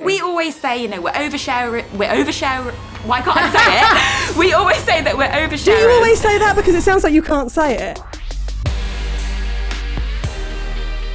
[0.00, 1.70] we always say, you know, we're overshare.
[1.92, 2.72] We're overshare.
[3.04, 4.36] Why can't I say it?
[4.38, 5.64] we always say that we're oversharing.
[5.64, 8.00] Do you always say that because it sounds like you can't say it?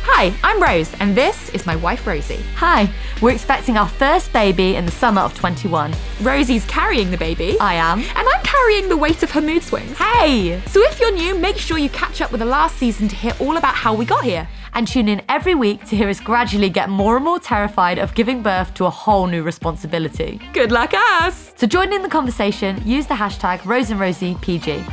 [0.06, 2.44] Hi, I'm Rose, and this is my wife Rosie.
[2.56, 5.94] Hi, we're expecting our first baby in the summer of 21.
[6.22, 7.58] Rosie's carrying the baby.
[7.60, 8.00] I am.
[8.00, 9.98] And I'm carrying the weight of her mood swings.
[9.98, 10.62] Hey!
[10.68, 13.34] So if you're new, make sure you catch up with the last season to hear
[13.40, 14.48] all about how we got here.
[14.76, 18.16] And tune in every week to hear us gradually get more and more terrified of
[18.16, 20.42] giving birth to a whole new responsibility.
[20.52, 21.54] Good luck, us!
[21.58, 24.84] So join in the conversation, use the hashtag Rose and Rosie PG.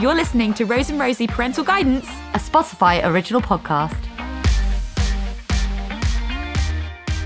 [0.00, 3.96] You're listening to Rose and Rosie Parental Guidance, a Spotify original podcast.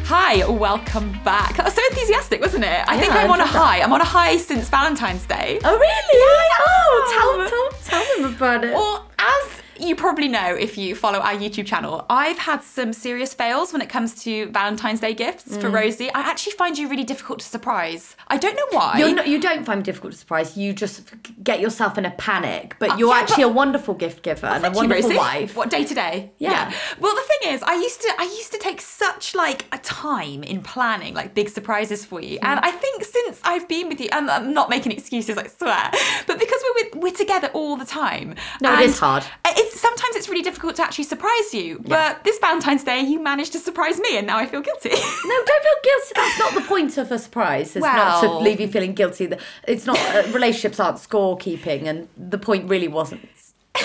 [0.07, 1.57] Hi, welcome back.
[1.57, 2.85] That was so enthusiastic, wasn't it?
[2.89, 3.47] I think I'm I on a that.
[3.49, 3.81] high.
[3.83, 5.59] I'm on a high since Valentine's Day.
[5.65, 6.19] Oh, really?
[6.19, 6.63] Yeah, I am.
[6.67, 8.73] Oh, tell, tell, tell them about it.
[8.75, 13.35] Well, as you probably know if you follow our YouTube channel, I've had some serious
[13.35, 16.11] fails when it comes to Valentine's Day gifts for Rosie.
[16.13, 18.17] I actually find you really difficult to surprise.
[18.29, 18.99] I don't know why.
[18.99, 20.57] You're not, you don't find me difficult to surprise.
[20.57, 21.11] You just
[21.43, 22.77] get yourself in a panic.
[22.79, 25.17] But Uh, you're yeah, actually but- a wonderful gift giver and a Thank you, wonderful
[25.17, 25.57] wife.
[25.57, 26.31] What day to day?
[26.39, 26.73] Yeah.
[26.99, 30.43] Well, the thing is, I used to I used to take such like a time
[30.45, 34.09] in planning like big surprises for you, and I think since I've been with you,
[34.13, 35.91] and I'm not making excuses, I swear,
[36.27, 38.35] but because we're with, we're together all the time.
[38.61, 39.25] No, it is hard.
[39.63, 41.81] It's sometimes it's really difficult to actually surprise you.
[41.87, 44.91] But this Valentine's Day, you managed to surprise me, and now I feel guilty.
[45.25, 46.13] No, don't feel guilty.
[46.17, 47.77] That's not the point of a surprise.
[47.77, 49.29] It's not to leave you feeling guilty.
[49.69, 53.23] It's not uh, relationships aren't scorekeeping, and the point really wasn't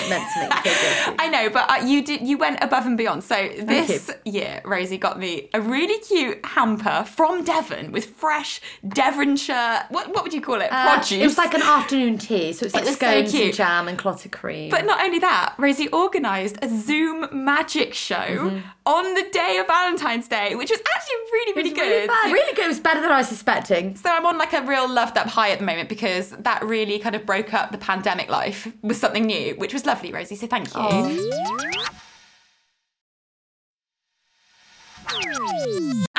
[0.08, 0.50] meant to make.
[1.20, 2.26] I know, but uh, you did.
[2.26, 3.24] You went above and beyond.
[3.24, 9.84] So this year, Rosie got me a really cute hamper from Devon with fresh Devonshire.
[9.90, 10.68] What what would you call it?
[10.70, 11.12] Uh, Produce.
[11.12, 13.44] It was like an afternoon tea, so it's like so scones cute.
[13.46, 14.70] and jam and clotted cream.
[14.70, 18.58] But not only that, Rosie organised a Zoom magic show Mm-hmm.
[18.86, 21.80] on the day of Valentine's Day, which was actually really, really good.
[21.88, 22.32] really bad.
[22.32, 22.64] Really good.
[22.66, 23.96] It was better than I was suspecting.
[23.96, 26.98] So I'm on like a real loved up high at the moment because that really
[26.98, 30.36] kind of broke up the pandemic life with something new, which was lovely, Rosie.
[30.36, 31.32] So thank you.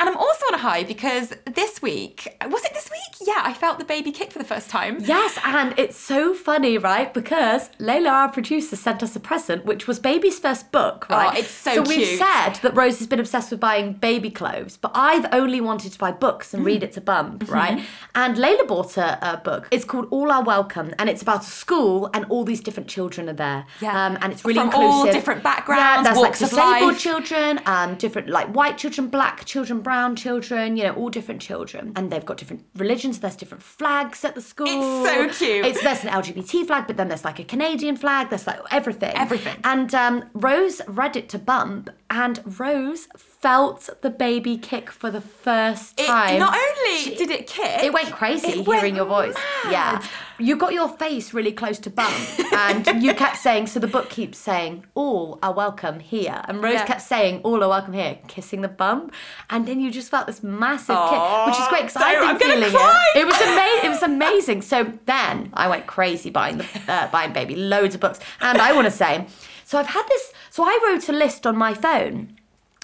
[0.00, 3.28] And I'm also on a high because this week, was it this week?
[3.28, 4.96] Yeah, I felt the baby kick for the first time.
[5.00, 7.12] Yes, and it's so funny, right?
[7.12, 11.34] Because Leila, our producer, sent us a present, which was baby's first book, right?
[11.34, 14.78] Oh, it's so So we've said that Rose has been obsessed with buying baby clothes,
[14.78, 16.66] but I've only wanted to buy books and Mm.
[16.66, 17.52] read it to Bump, Mm-hmm.
[17.52, 17.84] right?
[18.14, 19.68] And Leila bought a, a book.
[19.70, 23.28] It's called All Are Welcome, and it's about a school, and all these different children
[23.28, 23.66] are there.
[23.82, 24.06] Yeah.
[24.06, 24.90] Um, and it's really From inclusive.
[24.90, 26.98] all different backgrounds, Yeah, there's like disabled life.
[26.98, 31.92] children, um, different like white children, black children, brown children, you know, all different children.
[31.96, 34.66] And they've got different religions, there's different flags at the school.
[34.68, 35.66] It's so cute.
[35.66, 39.12] It's there's an LGBT flag, but then there's like a Canadian flag, there's like everything.
[39.16, 39.56] Everything.
[39.64, 45.20] And um, Rose read it to Bump, and Rose felt the baby kick for the
[45.20, 46.38] first It, time.
[46.38, 49.34] not only did it kick, It went crazy It went hearing your voice.
[49.64, 49.72] mad.
[49.72, 50.06] Yeah.
[50.40, 52.14] You got your face really close to Bump
[52.52, 56.40] and you kept saying, so the book keeps saying, all are welcome here.
[56.48, 56.86] And Rose Yeah.
[56.86, 59.10] kept saying, all are welcome here, kissing the bum.
[59.50, 62.28] And then you just felt this massive Aw, kick, which is great because I've been
[62.30, 63.18] I'm feeling it.
[63.20, 63.84] It was amazing.
[63.84, 64.62] It was amazing.
[64.62, 68.18] So then I went crazy buying the uh, buying baby loads of books.
[68.40, 69.26] And I want to say,
[69.64, 72.36] so I've had this, so I wrote a list on my phone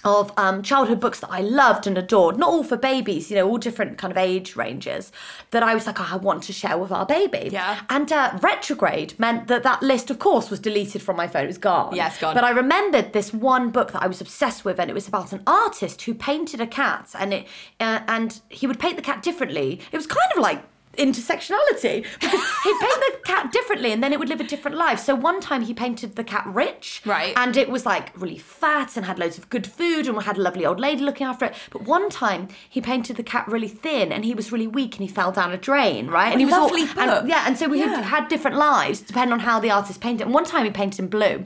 [0.06, 3.47] of um, childhood books that I loved and adored, not all for babies, you know,
[3.49, 5.11] all different kind of age ranges,
[5.50, 7.50] that I was like, oh, I want to share with our baby.
[7.53, 7.81] Yeah.
[7.91, 11.45] And uh, retrograde meant that that list, of course, was deleted from my phone.
[11.45, 11.93] It was gone.
[11.99, 12.34] It's gone.
[12.34, 15.33] But I remembered this one book that I was obsessed with, and it was about
[15.33, 17.47] an artist who painted a cat, and it
[17.81, 19.81] uh, and he would paint the cat differently.
[19.91, 20.62] It was kind of like
[20.97, 24.99] intersectionality because he'd paint the cat differently and then it would live a different life.
[24.99, 27.03] So one time he painted the cat rich.
[27.05, 27.33] Right.
[27.37, 30.43] And it was like really fat and had loads of good food and had a
[30.43, 31.55] lovely old lady looking after it.
[31.71, 35.03] But one time he painted the cat really thin and he was really weak and
[35.09, 36.31] he fell down a drain, right?
[36.33, 38.03] And he was all- lovely and- yeah, and so we had, Yeah.
[38.03, 40.25] had different lives depending on how the artist painted.
[40.25, 41.45] And one time he painted in blue.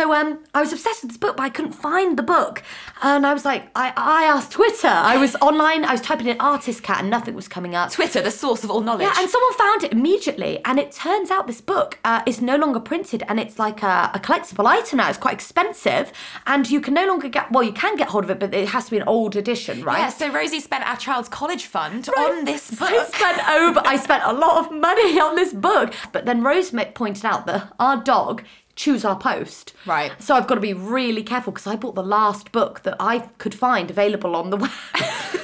[0.00, 2.62] So um, I was obsessed with this book, but I couldn't find the book.
[3.02, 4.88] And I was like, I, I asked Twitter.
[4.88, 7.92] I was online, I was typing in artist cat and nothing was coming up.
[7.92, 9.02] Twitter, the source of all knowledge.
[9.02, 12.56] Yeah, and someone found it immediately, and it turns out this book uh, is no
[12.56, 15.10] longer printed, and it's like a, a collectible item now.
[15.10, 16.14] It's quite expensive,
[16.46, 17.52] and you can no longer get.
[17.52, 19.84] Well, you can get hold of it, but it has to be an old edition,
[19.84, 19.98] right?
[19.98, 22.88] yeah, so Rosie spent our child's college fund on this book.
[22.90, 23.82] I spent over.
[23.84, 27.70] I spent a lot of money on this book, but then Rose pointed out that
[27.78, 28.44] our dog
[28.80, 29.74] chews our post.
[29.84, 30.10] Right.
[30.22, 33.18] So I've got to be really careful because I bought the last book that I
[33.36, 34.70] could find available on the web.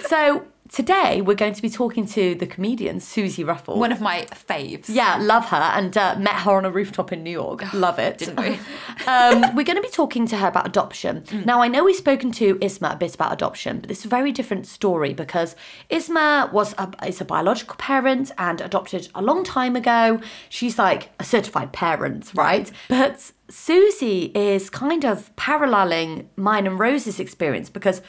[0.09, 3.77] so today we're going to be talking to the comedian Suzi Ruffell.
[3.77, 4.87] One of my faves.
[4.89, 7.73] yeah, love her and uh, met her on a rooftop in New York.
[7.73, 8.19] Love it.
[8.19, 8.59] Didn't we?
[9.07, 11.25] um, we're going to be talking to her about adoption.
[11.45, 14.33] Now, I know we've spoken to Isma a bit about adoption, but it's a very
[14.33, 15.57] different story because
[15.91, 20.21] Isma was a, is a biological parent and adopted a long time ago.
[20.49, 22.71] She's like a certified parent, right?
[22.89, 28.03] But Suzi is kind of paralleling mine and Rose's experience because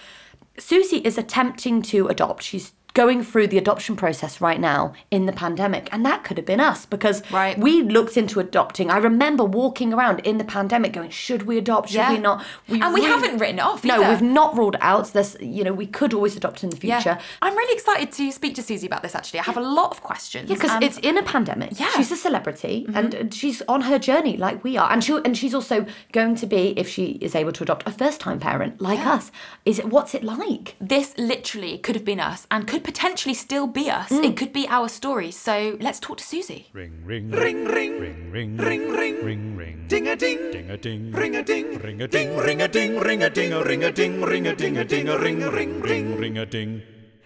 [0.57, 2.44] Suzi is attempting to adopt.
[2.44, 5.88] She's going through the adoption process right now in the pandemic.
[5.94, 7.56] And that could have been us because Right.
[7.58, 8.90] we looked into adopting.
[8.90, 11.90] I remember walking around in the pandemic going, should we adopt?
[11.90, 12.12] Should Yeah.
[12.14, 12.44] we not?
[12.68, 14.10] And we haven't written it off No, either.
[14.10, 15.14] we've not ruled out.
[15.14, 17.20] There's, you know, we could always adopt in the future.
[17.42, 19.42] I'm really excited to speak to Suzi about this actually.
[19.42, 20.50] I have a lot of questions.
[20.50, 21.70] Yeah, because and- it's in a pandemic.
[21.80, 21.86] Yeah.
[21.88, 21.98] Mm-hmm.
[21.98, 25.54] she's a celebrity, and she's on her journey like we are, and she and she's
[25.54, 29.32] also going to be, if she is able to adopt, a first-time parent like us.
[29.66, 30.76] Is it what's it like?
[30.80, 34.10] this literally could have been us and could potentially still be us.
[34.10, 34.24] Mm.
[34.24, 35.30] It could be our story.
[35.30, 36.68] So let's talk to Suzi.
[36.72, 40.78] Ring ring ring ring ring ring ring ring ring ring ding a ding ding a
[40.78, 43.84] ding ring a ding ring a ding ring a ding ring a ding a ring
[43.84, 46.81] a ding ring a ding a ding a ring ring ring ring a ding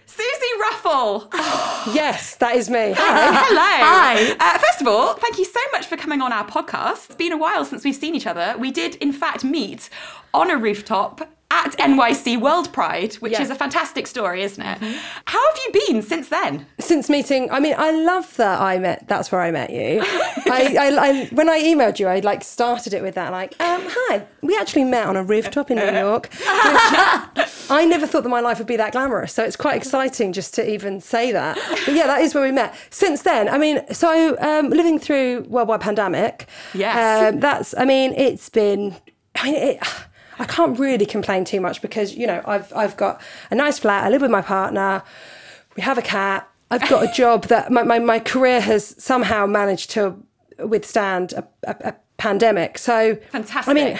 [0.06, 1.28] Suzi Ruffell.
[1.94, 2.94] Yes, that is me.
[2.96, 3.70] Hello.
[3.90, 4.36] Hi.
[4.38, 7.06] Uh, first of all, thank you so much for coming on our podcast.
[7.06, 8.54] It's been a while since we've seen each other.
[8.56, 9.90] We did, in fact, meet
[10.32, 13.42] on a rooftop at NYC World Pride, which Yeah.
[13.42, 14.78] is a fantastic story, isn't it?
[15.26, 16.64] How have you been since then?
[16.80, 19.06] Since meeting, I mean, I love that I met.
[19.06, 20.00] That's where I met you.
[20.46, 23.82] I, I, I, when I emailed you, I like started it with that, like, um,
[23.84, 26.30] hi, we actually met on a rooftop in New York.
[27.70, 30.54] I never thought that my life would be that glamorous, so it's quite exciting just
[30.54, 31.58] to even say that.
[31.84, 32.74] But yeah, that is where we met.
[32.90, 36.46] Since then, I mean, so um, living through worldwide pandemic.
[36.72, 37.34] Yes.
[37.34, 37.74] um, that's.
[37.76, 38.96] I mean, it's been.
[39.36, 39.78] I mean, it,
[40.38, 43.20] I can't really complain too much because you know I've I've got
[43.50, 44.04] a nice flat.
[44.04, 45.02] I live with my partner.
[45.76, 46.48] We have a cat.
[46.70, 50.16] I've got a job that my, my, my career has somehow managed to
[50.58, 52.78] withstand a, a, a pandemic.
[52.78, 53.70] So Fantastic.
[53.70, 53.98] I mean,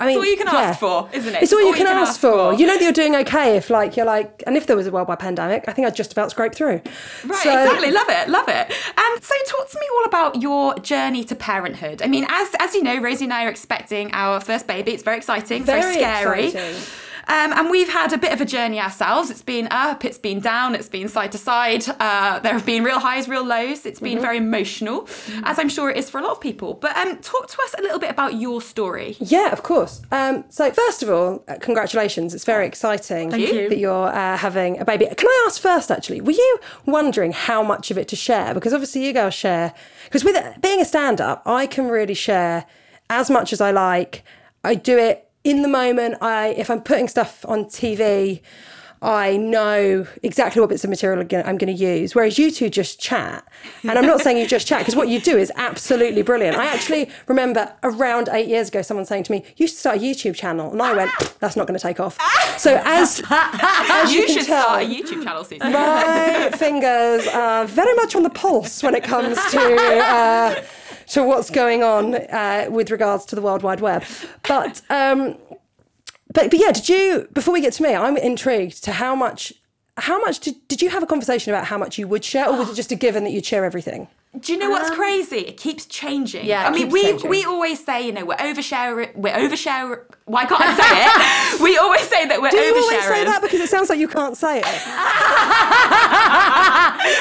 [0.00, 0.60] I mean, it's all you can yeah.
[0.60, 1.42] ask for, isn't it?
[1.42, 2.54] It's all you can, ask, for.
[2.54, 4.92] You know that you're doing okay if, like, you're like, and if there was a
[4.92, 6.80] worldwide pandemic, I think I'd just about scrape through.
[7.24, 7.90] Right, So- exactly.
[7.90, 8.72] Love it, love it.
[8.96, 12.00] And so, talk to me all about your journey to parenthood.
[12.02, 14.92] I mean, as as you know, Rosie and I are expecting our first baby.
[14.92, 15.62] It's very exciting.
[15.62, 16.44] It's very, Very scary.
[16.46, 16.76] exciting.
[17.28, 19.30] Um, and we've had a bit of a journey ourselves.
[19.30, 21.84] It's been up, it's been down, it's been side to side.
[22.00, 23.84] Uh, there have been real highs, real lows.
[23.86, 24.04] It's Mm-hmm.
[24.14, 25.08] been very emotional,
[25.42, 26.74] as I'm sure it is for a lot of people.
[26.74, 29.16] But um, talk to us a little bit about your story.
[29.20, 30.00] Yeah, of course.
[30.12, 32.32] Um, so first of all, uh, congratulations!
[32.34, 33.68] It's very exciting you.
[33.68, 35.06] that you're uh, having a baby.
[35.06, 38.54] Can I ask first, actually, were you wondering how much of it to share?
[38.54, 39.74] Because obviously you girls share.
[40.04, 42.64] Because with being a stand-up, I can really share
[43.10, 44.24] as much as I like.
[44.64, 46.16] I do it in the moment.
[46.20, 48.40] I if I'm putting stuff on TV.
[49.00, 52.98] I know exactly what bits of material I'm going to use, whereas you two just
[52.98, 53.46] chat.
[53.84, 56.56] And I'm not saying you just chat because what you do is absolutely brilliant.
[56.56, 60.00] I actually remember around eight years ago someone saying to me, "You should start a
[60.00, 62.18] YouTube channel," and I went, "That's not going to take off."
[62.58, 67.94] So as as you, You, should tell, start a YouTube channel, my fingers are very
[67.94, 70.60] much on the pulse when it comes to uh,
[71.10, 74.04] to what's going on uh, with regards to the World Wide Web.
[74.46, 75.36] But um,
[76.32, 77.28] but but yeah, did you?
[77.32, 79.52] Before we get to me, I'm intrigued to how much.
[80.00, 82.56] How much did, did you have a conversation about how much you would share, or
[82.56, 84.06] was it just a given that you'd share everything?
[84.38, 85.38] Do you know what's crazy?
[85.38, 86.44] It keeps changing.
[86.44, 87.30] Yeah, it I mean, keeps we changing.
[87.30, 89.14] we always say, you know, we're overshare.
[89.16, 90.02] We're overshare.
[90.26, 91.62] Why can't I say it?
[91.62, 94.06] we always say that we're Do you always say that because it sounds like you
[94.06, 94.64] can't say it?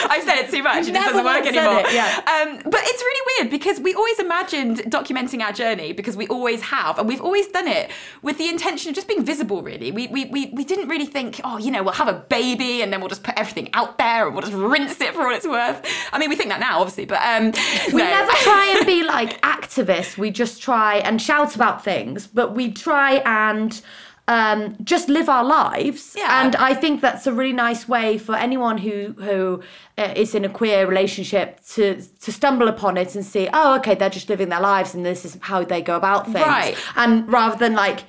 [0.10, 0.86] I've said it too much.
[0.86, 1.80] It just doesn't work anymore.
[1.80, 2.20] it, yeah.
[2.28, 6.62] Um, but it's really weird because we always imagined documenting our journey because we always
[6.62, 7.90] have, and we've always done it
[8.22, 9.62] with the intention of just being visible.
[9.62, 12.82] Really, we we we, we didn't really think, oh, you know, we'll have a baby
[12.82, 15.34] and then we'll just put everything out there and we'll just rinse it for all
[15.34, 15.82] it's worth.
[16.12, 17.52] I mean, we think that now, obviously, but um,
[17.94, 18.10] We no.
[18.10, 20.18] never try and be like activists.
[20.18, 23.82] We just try and shout about things, but we try and
[24.28, 26.14] um, just live our lives.
[26.18, 26.46] Yeah.
[26.46, 29.64] And I think that's a really nice way for anyone who who
[29.98, 33.96] uh, is in a queer relationship to to stumble upon it and see, oh, okay,
[33.96, 36.46] they're just living their lives, and this is how they go about things.
[36.46, 36.78] Right.
[36.96, 38.04] And rather than like.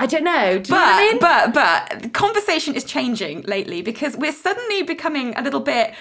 [0.00, 0.60] I don't know.
[0.60, 1.18] Do you but, know I mean?
[1.18, 5.92] but but conversation is changing lately because we're suddenly becoming a little bit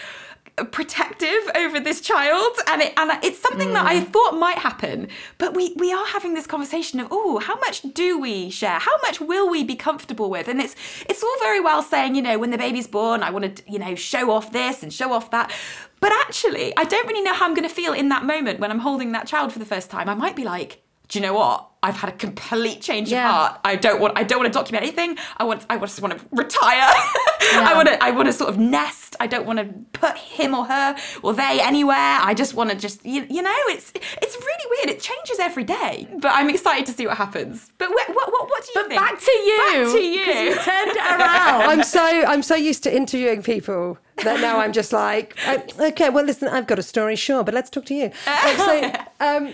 [0.66, 3.90] protective over this child and it and it's something that Mm.
[3.90, 7.82] I thought might happen but we we are having this conversation of oh how much
[7.94, 8.80] do we share?
[8.80, 10.48] How much will we be comfortable with?
[10.48, 10.76] And it's
[11.08, 13.80] it's all very well saying you know when the baby's born I want to you
[13.80, 15.52] know show off this and show off that
[16.00, 18.72] but actually I don't really know how I'm going to feel in that moment when
[18.72, 20.10] I'm holding that child for the first time.
[20.10, 23.26] I might be like do you know what I've had a complete change Yeah.
[23.30, 25.18] of heart I don't want I don't want to document anything.
[25.38, 26.82] I want I just want to retire.
[27.70, 29.16] I want to I want to sort of nest.
[29.20, 29.66] I don't want to
[30.00, 31.96] put him or her or they anywhere.
[32.30, 34.90] I just want to just you, you know it's it's really weird.
[34.98, 37.72] It changes every day, but I'm excited to see what happens.
[37.78, 39.00] But what what what, what do you But think?
[39.02, 39.58] back to you.
[39.58, 40.02] Back to 'cause you.
[40.10, 41.62] You turned it around.
[41.72, 46.10] I'm so I'm so used to interviewing people that now I'm just like, I- okay,
[46.10, 48.10] well, listen, I've got a story, sure, but let's talk to you.
[48.28, 49.54] Uh, so, um,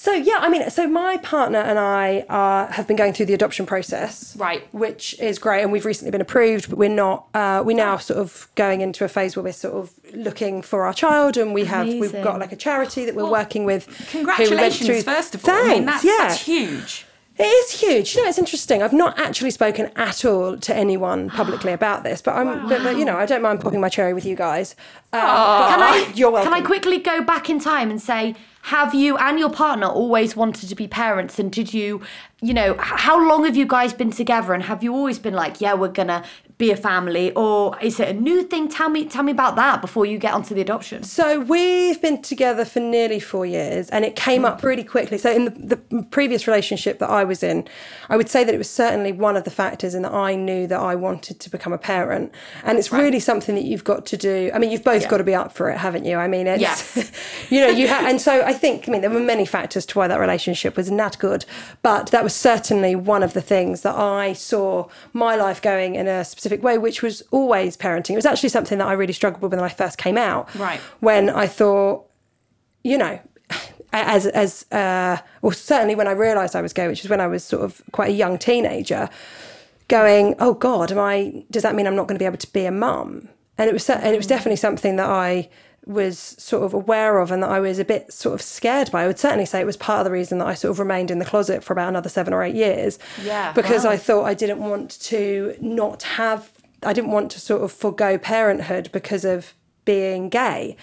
[0.00, 3.34] so yeah, I mean, so my partner and I are, have been going through the
[3.34, 4.66] adoption process, Right.
[4.72, 7.26] Which is great, and we've recently been approved, but we're not.
[7.34, 10.86] Uh, we're now sort of going into a phase where we're sort of looking for
[10.86, 13.84] our child, and we have we've got like a charity that we're working with.
[14.10, 15.50] who we went Congratulations, first of all.
[15.54, 16.28] I mean, Thanks, that's, yeah.
[16.28, 17.04] that's huge.
[17.40, 18.14] It is huge.
[18.14, 18.82] You know, it's interesting.
[18.82, 22.98] I've not actually spoken at all to anyone publicly about this, but I'm, but, but,
[22.98, 24.76] you know, I don't mind popping my cherry with you guys.
[25.10, 26.52] Uh, but Can I, You're welcome.
[26.52, 30.36] Can I quickly go back in time and say, have you and your partner always
[30.36, 31.38] wanted to be parents?
[31.38, 32.02] And did you,
[32.42, 34.52] you know, how long have you guys been together?
[34.52, 36.24] And have you always been like, yeah, we're gonna
[36.60, 38.68] be a family, or is it a new thing?
[38.68, 41.02] Tell me, tell me about that before you get onto the adoption.
[41.02, 45.18] So we've been together for nearly four years, and it came up really quickly.
[45.18, 47.66] So in the, the previous relationship that I was in,
[48.10, 50.66] I would say that it was certainly one of the factors in that I knew
[50.66, 54.16] that I wanted to become a parent, and it's really something that you've got to
[54.16, 54.50] do.
[54.54, 56.16] I mean, you've both got to be up for it, haven't you?
[56.18, 57.10] I mean, it's Yes.
[57.50, 59.98] you know, you have, and so I think, I mean, there were many factors to
[59.98, 61.46] why that relationship was not good,
[61.80, 66.06] but that was certainly one of the things that I saw my life going in
[66.06, 68.10] a specific way, which was always parenting.
[68.10, 70.54] It was actually something that I really struggled with when I first came out.
[70.54, 70.80] Right.
[71.00, 72.06] When I thought,
[72.82, 73.20] you know,
[73.92, 77.26] as as uh, or certainly when I realised I was gay, which is when I
[77.26, 79.08] was sort of quite a young teenager,
[79.88, 81.44] going, oh God, am I?
[81.50, 83.28] Does that mean I'm not going to be able to be a mum?
[83.58, 85.48] And it was and it was definitely something that I
[85.86, 89.04] was sort of aware of and that I was a bit sort of scared by.
[89.04, 91.10] I would certainly say it was part of the reason that I sort of remained
[91.10, 92.98] in the closet for about another seven or eight years.
[93.22, 93.90] Yeah, Because wow.
[93.90, 96.50] I thought I didn't want to not have.
[96.82, 100.76] I didn't want to sort of forego parenthood because of being gay.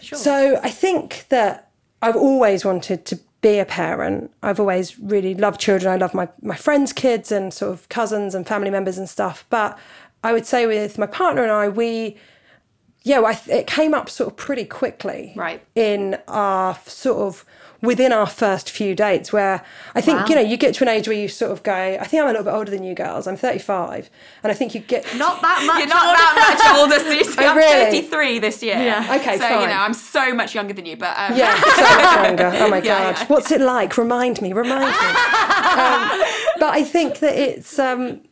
[0.00, 1.70] So I think that
[2.00, 4.30] I've always wanted to be a parent.
[4.42, 5.92] I've always really loved children.
[5.92, 9.44] I love my, my friends' kids and sort of cousins and family members and stuff.
[9.50, 9.78] But
[10.24, 12.16] I would say with my partner and I, we,
[13.02, 15.32] yeah, I, it came up sort of pretty quickly.
[15.36, 15.62] Right.
[15.74, 17.44] In our sort of,
[17.80, 19.64] within our first few dates, where
[19.94, 20.26] I think, Wow.
[20.28, 22.28] you know, you get to an age where you sort of go, I think I'm
[22.28, 23.28] a little bit older than you girls.
[23.28, 24.10] I'm 35.
[24.42, 25.04] And I think you get.
[25.16, 25.78] Not that much.
[25.78, 27.36] You're not that much older, Suzi.
[27.40, 28.00] Oh, I'm really?
[28.02, 28.76] 33 this year.
[28.76, 29.16] Yeah.
[29.20, 29.68] Okay, so, you fine.
[29.68, 31.68] know, I'm so much younger than you, but um, Yeah, so
[32.02, 32.50] much younger.
[32.64, 33.26] Oh my Yeah, god, yeah.
[33.28, 33.96] what's it like?
[33.96, 34.86] Remind me, remind me.
[34.88, 36.24] um,
[36.58, 38.22] but I think that it's, um,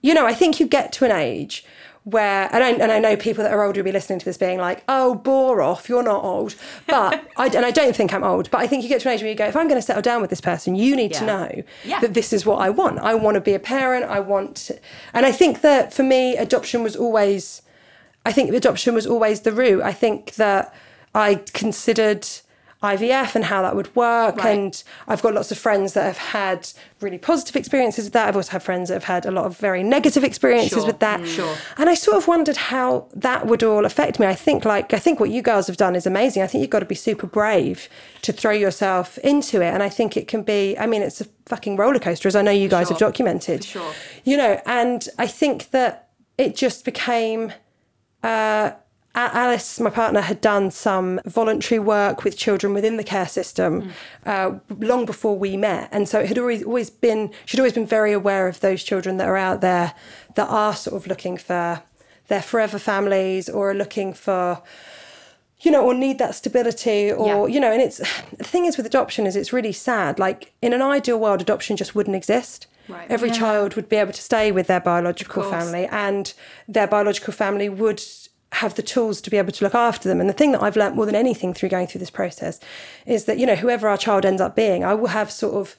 [0.00, 1.64] you know, I think you get to an age
[2.04, 4.38] where, and I, and I know people that are older will be listening to this
[4.38, 6.54] being like, "Oh, bore off, you're not old."
[6.86, 9.14] But I, and I don't think I'm old, but I think you get to an
[9.14, 11.12] age where you go, if I'm going to settle down with this person, you need
[11.14, 12.00] to know Yeah.
[12.00, 12.98] that this is what I want.
[13.00, 14.06] I want to be a parent.
[14.06, 14.78] I want, to,
[15.12, 17.62] and I think that for me, adoption was always.
[18.24, 19.82] I think adoption was always the route.
[19.82, 20.74] I think that
[21.14, 22.26] I considered
[22.82, 24.36] IVF and how that would work.
[24.36, 24.56] Right.
[24.58, 26.66] And I've got lots of friends that have had
[27.00, 28.28] really positive experiences with that.
[28.28, 30.98] I've also had friends that have had a lot of very negative experiences Sure, with
[31.00, 31.20] that.
[31.20, 31.54] mm, sure.
[31.76, 34.26] And I sort of wondered how that would all affect me.
[34.26, 36.42] I think like I think what you girls have done is amazing.
[36.42, 37.88] I think you've got to be super brave
[38.22, 39.74] to throw yourself into it.
[39.74, 42.40] And I think it can be I mean it's a fucking roller coaster as I
[42.42, 43.62] know you guys have documented.
[43.64, 43.92] For sure.
[44.24, 46.08] You know, and I think that
[46.38, 47.52] it just became
[48.22, 48.70] uh,
[49.14, 53.90] Alice, my partner, had done some voluntary work with children within the care system
[54.24, 57.86] uh, long before we met, and so it had always always been she'd always been
[57.86, 59.94] very aware of those children that are out there
[60.36, 61.82] that are sort of looking for
[62.28, 64.62] their forever families or are looking for
[65.62, 67.54] you know, or need that stability, or Yeah.
[67.54, 70.18] you know, and it's the thing is with adoption is it's really sad.
[70.18, 72.66] Like in an ideal world, adoption just wouldn't exist.
[72.88, 73.10] Right.
[73.10, 73.34] Every Yeah.
[73.34, 76.32] child would be able to stay with their biological family, and
[76.66, 78.02] their biological family would
[78.52, 80.20] have the tools to be able to look after them.
[80.20, 82.58] And the thing that I've learnt more than anything through going through this process
[83.06, 85.76] is that you know, whoever our child ends up being, I will have sort of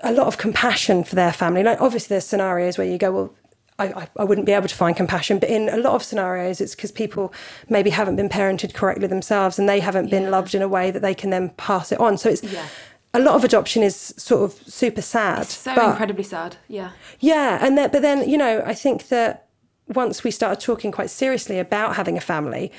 [0.00, 1.62] a lot of compassion for their family.
[1.62, 3.34] Like obviously, there's scenarios where you go, well,
[3.78, 6.74] I, I, wouldn't be able to find compassion, but in a lot of scenarios, it's
[6.74, 7.32] because people
[7.68, 11.02] maybe haven't been parented correctly themselves, and they haven't been loved in a way that
[11.02, 12.16] they can then pass it on.
[12.16, 12.66] So it's Yeah.
[13.12, 15.46] a lot of adoption is sort of super sad.
[15.46, 16.56] So but- incredibly sad.
[16.68, 16.90] Yeah.
[17.20, 19.45] yeah, and that, but then you know, I think that
[19.88, 22.72] once we started talking quite seriously about having a family,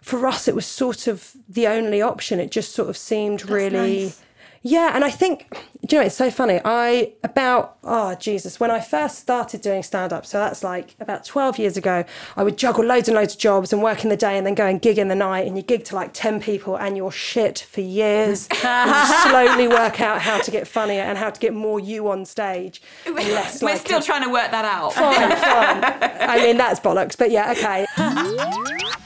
[0.00, 2.40] for us it was sort of the only option.
[2.40, 4.22] It just sort of seemed really, nice.
[4.62, 5.48] Yeah, and I think
[5.86, 6.60] do you know it's so funny.
[6.64, 11.24] I about oh Jesus, when I first started doing stand up, so that's like about
[11.24, 12.04] twelve years ago.
[12.36, 14.54] I would juggle loads and loads of jobs and work in the day, and then
[14.54, 17.10] go and gig in the night, and you gig to like ten people, and you're
[17.10, 18.46] shit for years.
[18.64, 22.08] and you slowly work out how to get funnier and how to get more you
[22.10, 22.82] on stage.
[23.06, 24.92] and less We're like still trying to work that out.
[24.92, 26.20] fine, fine.
[26.28, 27.86] I mean that's bollocks, but yeah, okay.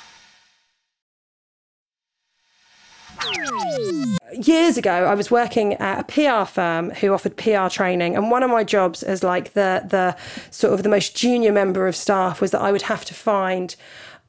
[4.32, 8.42] years ago i was working at a pr firm who offered pr training and one
[8.42, 10.16] of my jobs as like the the
[10.50, 13.76] sort of the most junior member of staff was that i would have to find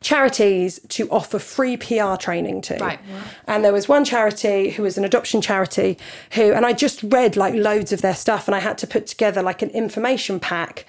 [0.01, 2.99] charities to offer free pr training to Right.
[3.47, 5.97] and there was one charity who was an adoption charity
[6.33, 9.07] who and i just read like loads of their stuff and i had to put
[9.07, 10.85] together like an information pack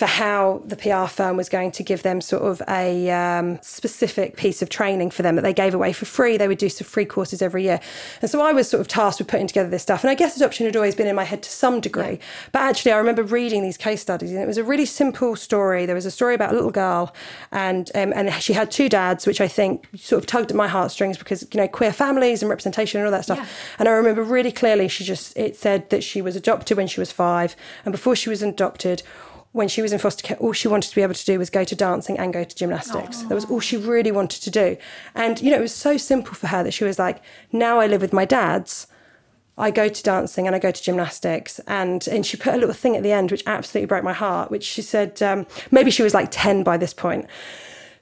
[0.00, 4.34] for how the PR firm was going to give them sort of a um, specific
[4.34, 6.38] piece of training for them that they gave away for free.
[6.38, 7.80] They would do some free courses every year.
[8.22, 10.02] And so I was sort of tasked with putting together this stuff.
[10.02, 12.18] And I guess adoption had always been in my head to some degree.
[12.50, 15.84] But actually, I remember reading these case studies, and it was a really simple story.
[15.84, 17.14] There was a story about a little girl,
[17.52, 20.66] and um, and she had two dads, which I think sort of tugged at my
[20.66, 23.36] heartstrings because you know queer families and representation and all that stuff.
[23.36, 23.46] Yeah.
[23.80, 27.00] And I remember really clearly, she just it said that she was adopted when she
[27.00, 27.54] was five,
[27.84, 29.02] and before she was adopted
[29.52, 31.50] when she was in foster care, all she wanted to be able to do was
[31.50, 33.22] go to dancing and go to gymnastics.
[33.22, 34.76] That was all she really wanted to do.
[35.14, 37.86] And, you know, it was so simple for her that she was like, now I
[37.88, 38.86] live with my dads.
[39.58, 41.58] I go to dancing and I go to gymnastics.
[41.66, 44.52] And, and she put a little thing at the end, which absolutely broke my heart,
[44.52, 47.26] which she said, um, maybe she was like 10 by this point.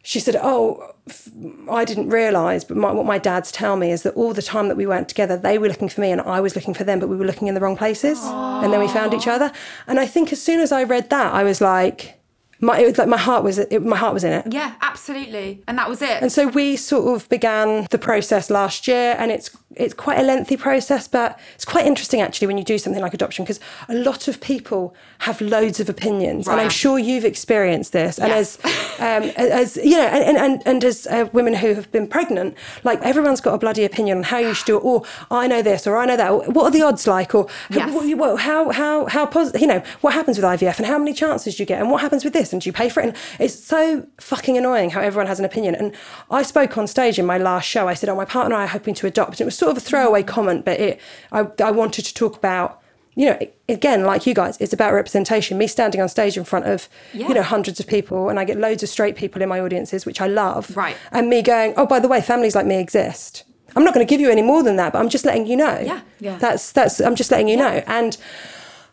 [0.02, 1.28] She said, Oh, f-
[1.71, 4.69] I didn't realise, but my, what my dads tell me is that all the time
[4.69, 6.99] that we weren't together, they were looking for me and I was looking for them,
[7.00, 8.19] but we were looking in the wrong places.
[8.25, 9.52] And then we found each other.
[9.87, 12.14] And I think as soon as I read that, I was like,
[12.61, 14.52] my, it was like my heart was it, my heart was in it.
[14.52, 15.62] Yeah, absolutely.
[15.69, 16.21] And that was it.
[16.23, 20.23] And so we sort of began the process last year, and it's it's quite a
[20.23, 23.94] lengthy process, but it's quite interesting actually when you do something like adoption because a
[23.94, 28.18] lot of people have loads of opinions, and I'm sure you've experienced this.
[28.18, 28.58] And Yes.
[28.64, 32.54] as um, as you know, and and, and as uh, women who have been pregnant,
[32.85, 35.62] like everyone's got a bloody opinion on how you should do it, or I know
[35.62, 36.30] this, or I know that.
[36.30, 37.92] Or, what are the odds like, or Yes.
[37.92, 41.56] what- how how how positive, you know, what happens with IVF, and how many chances
[41.56, 43.06] do you get, and what happens with this, and do you pay for it?
[43.06, 45.75] And it's so fucking annoying how everyone has an opinion.
[45.75, 45.92] And
[46.30, 47.87] I spoke on stage in my last show.
[47.88, 49.67] I said, "Oh, my partner and I are hoping to adopt." And it was sort
[49.70, 51.00] of a throwaway comment, but it
[51.32, 52.80] I I wanted to talk about.
[53.16, 55.58] You know, again, like you guys, it's about representation.
[55.58, 57.26] Me standing on stage in front of, Yeah.
[57.26, 60.06] you know, hundreds of people, and I get loads of straight people in my audiences,
[60.06, 60.76] which I love.
[60.76, 60.97] Right.
[61.10, 63.43] And me going, oh, by the way, families like me exist.
[63.75, 65.56] I'm not going to give you any more than that, but I'm just letting you
[65.56, 65.80] know.
[65.84, 66.00] Yeah.
[66.21, 66.38] Yeah.
[66.38, 67.00] That's that's.
[67.00, 67.82] I'm just letting you know.
[67.88, 68.16] And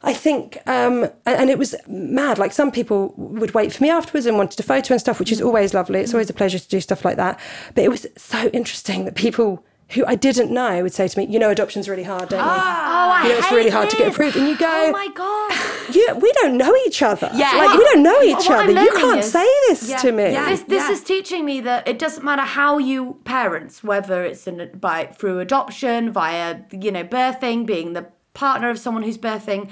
[0.01, 2.39] I think, um, and and it was mad.
[2.39, 5.31] Like some people would wait for me afterwards and wanted a photo and stuff, which
[5.31, 5.99] is always lovely.
[5.99, 7.39] It's always a pleasure to do stuff like that.
[7.75, 11.25] But it was so interesting that people who I didn't know would say to me,
[11.27, 13.89] "You know, adoption's really hard, don't you?" Oh, I You know, it's hate really hard
[13.91, 14.15] to get this.
[14.15, 14.35] approved.
[14.35, 15.51] And you go- Oh my god.
[15.93, 17.29] You, we don't know each other.
[17.35, 17.51] Yeah.
[17.53, 18.81] like we don't know each What I'm other.
[18.83, 20.31] You can't is- say this Yeah, to me.
[20.31, 20.49] yeah.
[20.49, 20.91] This, this Yeah.
[20.91, 25.39] is teaching me that it doesn't matter how you parents, whether it's in by through
[25.39, 29.69] adoption, via you know birthing, being the partner of someone who's birthing.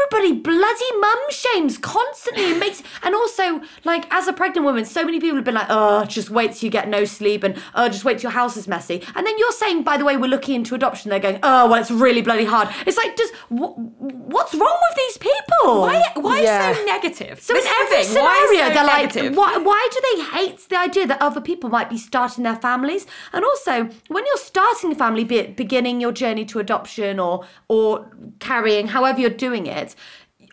[0.00, 5.04] Everybody bloody mum shames constantly and makes and also like as a pregnant woman, so
[5.04, 7.88] many people have been like, oh, just wait till you get no sleep and oh,
[7.88, 9.02] just wait till your house is messy.
[9.14, 11.10] And then you're saying, by the way, we're looking into adoption.
[11.10, 12.68] They're going, oh, well, it's really bloody hard.
[12.86, 15.80] It's like, just wh- what's wrong with these people?
[15.82, 16.74] why why Yeah.
[16.74, 17.40] so negative?
[17.40, 19.36] So This in is the every thing, why scenario, so they're negative?
[19.36, 22.56] like, why, why do they hate the idea that other people might be starting their
[22.56, 23.06] families?
[23.32, 27.44] And also, when you're starting a family, be it beginning your journey to adoption or
[27.68, 29.87] or carrying, however you're doing it,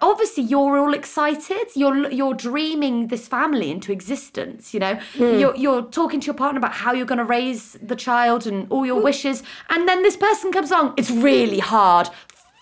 [0.01, 1.67] obviously you're all excited.
[1.75, 4.73] You're you're dreaming this family into existence.
[4.73, 7.95] You know, you're you're talking to your partner about how you're going to raise the
[7.95, 10.93] child and all your wishes, and then this person comes along.
[10.97, 12.09] It's really hard.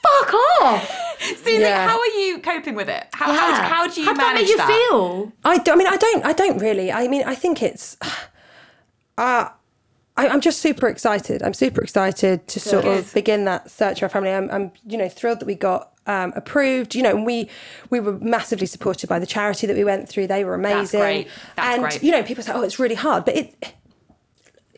[0.04, 1.16] Fuck off.
[1.22, 1.88] Suzi, Yeah.
[1.88, 3.08] how are you coping with it?
[3.14, 3.68] How, how, do, Yeah.
[3.70, 5.32] how do you How does that manage make you feel?
[5.46, 6.92] I, do- I mean, I don't, I don't really.
[6.92, 7.98] I mean, I think it's.
[9.18, 9.48] Uh,
[10.18, 11.44] I, I'm just super excited.
[11.44, 12.98] I'm super excited to sort Good.
[13.00, 14.32] of begin that search for our family.
[14.32, 16.96] I'm, I'm you know, thrilled that we got um, approved.
[16.96, 17.50] You know, and we
[17.90, 20.28] we were massively supported by the charity that we went through.
[20.28, 21.00] They were amazing.
[21.00, 21.28] great.
[21.56, 22.04] That's and great.
[22.04, 23.74] you know, people say, "Oh, it's really hard," but it.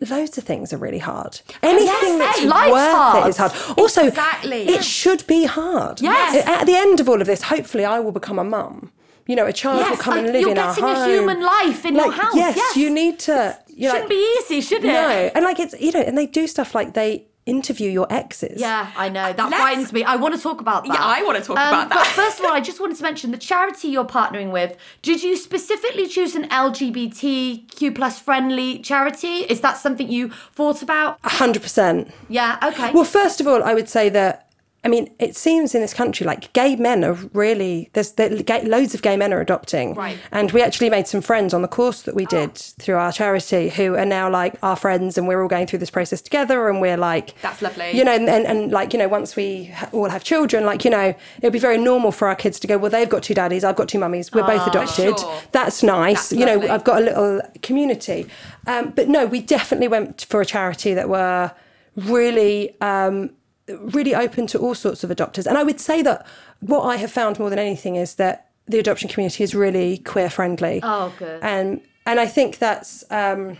[0.09, 1.39] Loads of things are really hard.
[1.63, 3.25] Anything yes, that's life's worth hard.
[3.25, 3.53] it is hard.
[3.77, 4.67] Also, Exactly.
[4.67, 6.01] it should be hard.
[6.01, 6.45] Yes.
[6.45, 8.91] At the end of all of this, hopefully, I will become a mum.
[9.25, 10.95] You know, a child will Yes, come and like live you're in our getting a
[10.95, 11.09] home.
[11.09, 12.75] human life in your house, Yes, yes.
[12.75, 13.57] you need to.
[13.69, 14.87] You Shouldn't be easy, should it?
[14.87, 18.59] no, and like it's you know, and they do stuff like they interview your exes.
[18.59, 19.31] Yeah, I know.
[19.33, 20.03] That let's- frightens me.
[20.03, 20.93] I want to talk about that.
[20.93, 21.95] Yeah, I wanna talk Um, about that.
[21.99, 24.75] But first of all, I just wanted to mention the charity you're partnering with.
[25.03, 29.45] Did you specifically choose an LGBTQ plus friendly charity?
[29.49, 31.19] Is that something you thought about?
[31.23, 32.11] hundred percent.
[32.29, 32.57] Yeah.
[32.63, 32.91] Okay.
[32.93, 34.44] Well, first of all, I would say that
[34.85, 38.63] I mean it seems in this country like gay men are really there's there, gay,
[38.63, 40.17] loads of gay men are adopting, Right.
[40.31, 43.69] And we actually made some friends on the course that we did through our charity
[43.69, 46.79] who are now like our friends, and we're all going through this process together, and
[46.81, 47.91] we're like That's lovely.
[47.97, 50.85] you know, and, and, and like you know, once we ha- all have children, like
[50.85, 53.33] you know, it'd be very normal for our kids to go, well, they've got two
[53.33, 55.17] daddies, I've got two mummies, we're both adopted.
[55.19, 55.41] sure.
[55.51, 56.29] That's nice.
[56.29, 56.61] That's you know.
[56.73, 58.27] I've got a little community.
[58.67, 61.51] Um, but no, we definitely went for a charity that were
[61.95, 63.31] really, um,
[63.67, 65.45] really open to all sorts of adopters.
[65.45, 66.25] And I would say that
[66.59, 70.29] what I have found more than anything is that the adoption community is really queer
[70.29, 70.79] friendly.
[70.83, 71.39] Oh, good.
[71.43, 73.03] And and I think that's.
[73.09, 73.57] Um,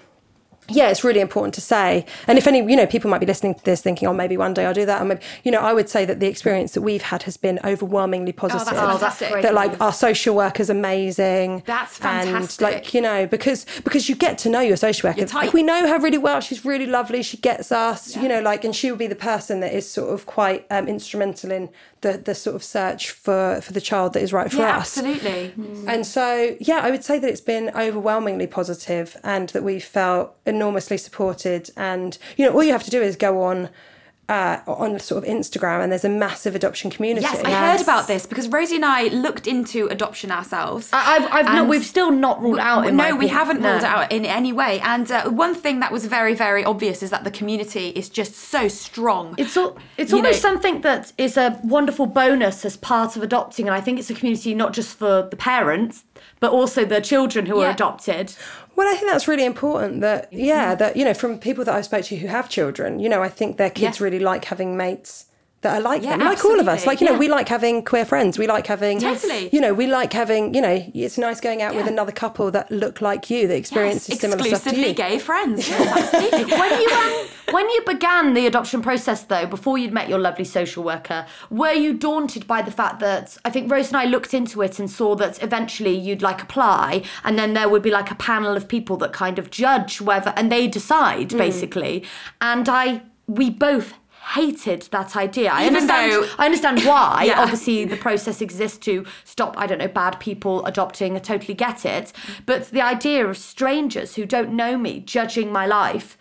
[0.69, 2.06] yeah, it's really important to say.
[2.28, 4.54] And if any, you know, people might be listening to this thinking, oh, maybe one
[4.54, 4.99] day I'll do that.
[4.99, 7.60] And maybe, you know, I would say that the experience that we've had has been
[7.63, 8.65] overwhelmingly positive.
[8.65, 9.41] that's Oh, that's great.
[9.43, 11.63] that like our social worker's amazing.
[11.65, 12.62] That's And fantastic.
[12.62, 15.25] like, you know, because because you get to know your social worker.
[15.34, 16.39] Like, we know her really well.
[16.41, 17.21] She's really lovely.
[17.23, 20.13] She gets us, you know, like, and she will be the person that is sort
[20.13, 21.69] of quite um, instrumental in
[22.01, 24.97] the the sort of search for for the child that is right for yeah, us.
[24.97, 25.54] absolutely.
[25.88, 30.36] And so, yeah, I would say that it's been overwhelmingly positive and that we felt
[30.55, 31.69] enormously supported.
[31.77, 33.69] And, you know, all you have to do is go on.
[34.27, 37.21] Uh, on sort of Instagram, and there's a massive adoption community.
[37.23, 40.89] Yes, I heard about this because Rosie and I looked into adoption ourselves.
[40.91, 42.87] I- I've, I've not, we've still not ruled out.
[42.87, 43.35] In no, my we opinion.
[43.37, 43.87] haven't ruled No.
[43.87, 44.79] it out in any way.
[44.79, 48.33] And uh, one thing that was very, very obvious is that the community is just
[48.33, 49.35] so strong.
[49.37, 53.21] It's all, it's You almost know- something that is a wonderful bonus as part of
[53.21, 56.03] adopting, and I think it's a community not just for the parents,
[56.39, 58.33] but also the children who are adopted.
[58.75, 61.85] Well, I think that's really important that, yeah, that, you know, from people that I've
[61.85, 64.03] spoke to who have children, you know, I think their kids Yeah.
[64.05, 65.25] really like having mates
[65.65, 66.28] that are like Yeah, them.
[66.28, 66.86] Like all of us.
[66.86, 68.38] Like, you know, we like having queer friends.
[68.38, 69.49] We like having, Totally.
[69.51, 72.69] you know, we like having, you know, it's nice going out with another couple that
[72.71, 75.67] look like you, that Yes, similar stuff to exclusively gay friends.
[76.56, 80.45] When you um, when you began the adoption process though before you'd met your lovely
[80.45, 84.34] social worker were you daunted by the fact that i think rose and i looked
[84.34, 88.10] into it and saw that eventually you'd like apply and then there would be like
[88.12, 91.38] a panel of people that kind of judge whether and they decide Hmm.
[91.38, 92.04] basically
[92.41, 93.93] and i we both
[94.33, 97.41] hated that idea i Even understand though- i understand why Yeah.
[97.41, 101.85] obviously the process exists to stop i don't know bad people adopting i totally get
[101.85, 102.11] it
[102.45, 106.17] but the idea of strangers who don't know me judging my life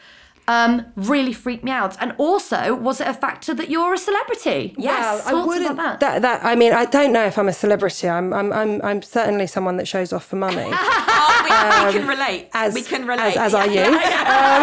[0.46, 1.96] um, really freaked me out.
[2.02, 4.74] And also, was it a factor that you're a celebrity?
[4.76, 5.24] Yes.
[5.24, 5.70] Well, I wouldn't.
[5.70, 6.20] about That.
[6.20, 8.10] that I mean, I don't know if I'm a celebrity.
[8.10, 10.70] I'm I'm I'm, I'm certainly someone that shows off for money.
[11.26, 12.50] Oh, we, we can relate.
[12.52, 13.38] as we can relate.
[13.38, 13.84] as, as are you.
[14.36, 14.62] Um,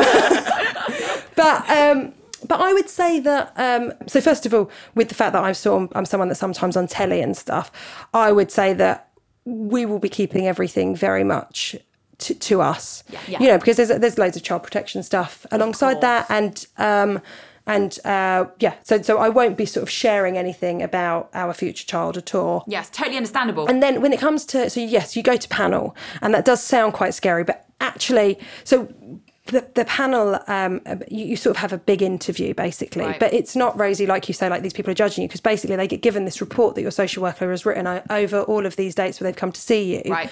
[1.36, 2.13] but um,
[2.47, 5.54] but I would say that um, so first of all, with the fact that I'm
[5.54, 7.71] sort of, I'm someone that's sometimes on telly and stuff,
[8.13, 9.10] I would say that
[9.45, 11.75] we will be keeping everything very much.
[12.25, 13.39] To, to us, Yeah.
[13.39, 17.19] you know, because there's there's loads of child protection stuff alongside that, and um,
[17.65, 21.84] and uh, yeah, so so I won't be sort of sharing anything about our future
[21.88, 22.63] child at all.
[22.67, 23.65] Yes, totally understandable.
[23.67, 26.62] And then when it comes to so yes, you go to panel, and that does
[26.62, 28.88] sound quite scary, but actually, so
[29.47, 33.19] the the panel, um, you, you sort of have a big interview basically, Right.
[33.19, 35.75] but it's not rosy like you say, like these people are judging you because basically
[35.75, 38.95] they get given this report that your social worker has written over all of these
[38.95, 40.30] dates where they've come to see you, right.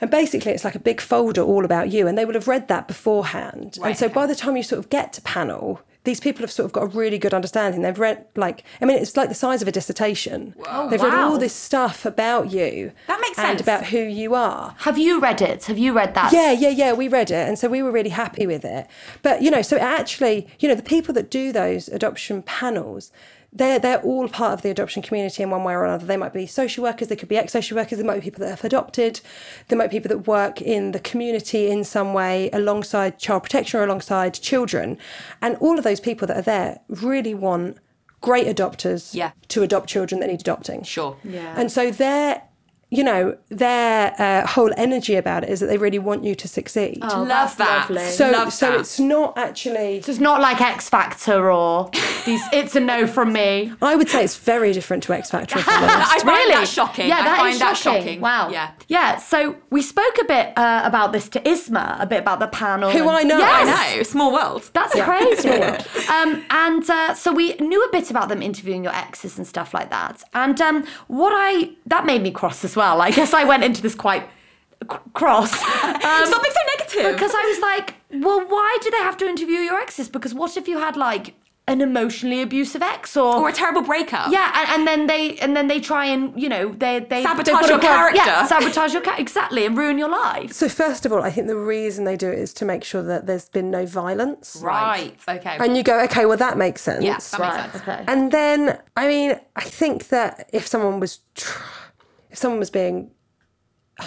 [0.00, 2.68] and basically, it's like a big folder all about you, and they will have read
[2.68, 3.76] that beforehand.
[3.80, 4.14] Right, and so okay.
[4.14, 6.84] by the time you sort of get to panel, these people have sort of got
[6.84, 7.82] a really good understanding.
[7.82, 10.54] They've read, like, I mean, it's like the size of a dissertation.
[10.88, 12.92] They've read all this stuff about you.
[13.08, 13.60] That makes And sense.
[13.60, 14.74] about who you are.
[14.78, 15.64] Have you read it?
[15.66, 16.32] Have you read that?
[16.32, 16.92] Yeah, yeah, yeah.
[16.94, 18.86] We read it, and so we were really happy with it.
[19.22, 23.12] But you know, so actually, you know, the people that do those adoption panels,
[23.56, 26.06] they're they're all part of the adoption community in one way or another.
[26.06, 28.50] They might be social workers, they could be ex-social workers, there might be people that
[28.50, 29.20] have adopted,
[29.68, 33.80] there might be people that work in the community in some way alongside child protection
[33.80, 34.98] or alongside children,
[35.40, 37.78] and all of those people that are there really want
[38.20, 39.30] great adopters Yeah.
[39.48, 40.82] to adopt children that need adopting.
[40.82, 41.16] Sure.
[41.22, 41.54] Yeah.
[41.56, 42.42] And so their,
[42.96, 46.48] you know, their uh, whole energy about it is that they really want you to
[46.48, 46.98] succeed.
[47.02, 47.90] Oh, Love that.
[47.90, 48.06] lovely.
[48.10, 48.80] so love so that.
[48.80, 50.00] it's not actually.
[50.02, 51.90] So it's not like X Factor or
[52.24, 52.42] these.
[52.52, 53.72] It's a no from me.
[53.82, 55.58] I would say it's very different to X Factor.
[55.58, 56.12] If I'm honest.
[56.14, 57.08] I find that shocking.
[57.08, 58.02] Yeah, I that find is that shocking.
[58.02, 58.20] shocking.
[58.22, 58.48] Wow.
[58.50, 58.70] Yeah.
[58.88, 59.18] Yeah.
[59.18, 62.90] So we spoke a bit uh, about this to Isma, a bit about the panel.
[62.90, 63.38] Who and- I know.
[63.38, 63.68] Yes.
[63.68, 64.02] I know.
[64.04, 64.62] Small world.
[64.72, 65.04] That's Yeah.
[65.04, 65.50] crazy.
[66.16, 69.74] um, and uh, so we knew a bit about them interviewing your exes and stuff
[69.74, 70.22] like that.
[70.32, 72.85] And um, what I that made me cross as well.
[73.00, 74.24] I guess I went into this quite
[74.90, 75.52] c- cross.
[75.52, 77.12] Um, Stop being so negative.
[77.14, 77.94] because I was like,
[78.24, 80.08] well, why do they have to interview your exes?
[80.08, 81.34] Because what if you had like
[81.68, 84.30] an emotionally abusive ex or Or a terrible breakup.
[84.30, 87.66] yeah, and, and then they and then they try and you know they they Sabotage
[87.68, 88.46] your a grudge- Yeah, character.
[88.54, 90.52] sabotage your character exactly and ruin your life.
[90.52, 93.02] So first of all, I think the reason they do it is to make sure
[93.02, 94.60] that there's been no violence.
[94.62, 95.16] Right.
[95.28, 95.56] Okay.
[95.58, 97.02] And you go, okay, well that makes sense.
[97.04, 97.74] yeah, that makes sense.
[97.82, 98.04] Okay.
[98.06, 101.62] And then, I mean, I think that if someone was, tr-
[102.36, 103.10] if someone was being,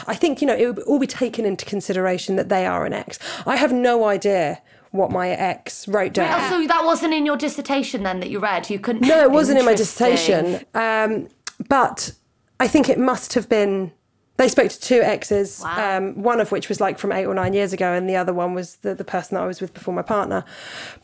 [0.06, 2.94] I think you know it would all be taken into consideration that they are an
[2.94, 3.18] ex.
[3.48, 4.62] I have no idea
[4.92, 6.40] what my ex wrote down.
[6.40, 8.70] Oh, so that wasn't in your dissertation then that you read.
[8.70, 9.02] You couldn't.
[9.08, 10.64] No, it wasn't in my dissertation.
[10.76, 11.28] Um,
[11.68, 12.12] but
[12.60, 13.92] I think it must have been.
[14.38, 15.98] They spoke to two exes, Wow.
[15.98, 18.34] um, one of which was like from eight or nine years ago, and the other
[18.34, 20.46] one was the, the person that I was with before my partner.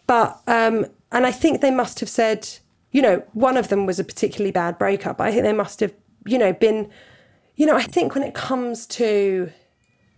[0.07, 2.47] But um, and I think they must have said,
[2.91, 5.17] you know, one of them was a particularly bad breakup.
[5.17, 5.91] But I think they must have,
[6.25, 6.89] you know, been,
[7.55, 9.51] you know, I think when it comes to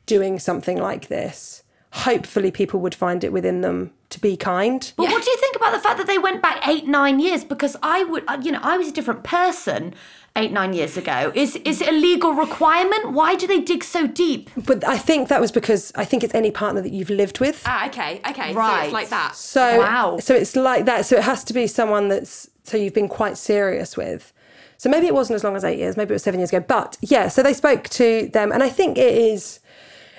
[0.05, 4.91] doing something like this, hopefully people would find it within them to be kind.
[4.95, 7.43] But what do you think about the fact that they went back eight, nine years?
[7.43, 9.93] Because I would, uh, you know, I was a different person
[10.37, 11.31] eight, nine years ago.
[11.35, 13.11] Is is it a legal requirement?
[13.11, 14.49] Why do they dig so deep?
[14.55, 17.63] But I think that was because I think it's any partner that you've lived with.
[17.65, 18.21] Ah, okay.
[18.29, 18.53] Okay.
[18.53, 18.83] So Right.
[18.85, 19.35] it's like that.
[19.35, 20.17] So Wow.
[20.21, 21.05] so it's like that.
[21.05, 24.31] So it has to be someone that's so you've been quite serious with.
[24.77, 26.63] So maybe it wasn't as long as eight years, maybe it was seven years ago.
[26.67, 29.59] But yeah, so they spoke to them and I think it is